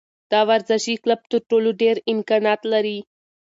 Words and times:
دا 0.31 0.39
ورزشي 0.49 0.95
کلب 1.03 1.21
تر 1.31 1.39
ټولو 1.49 1.69
ډېر 1.81 1.95
امکانات 2.13 2.61
لري. 2.73 2.97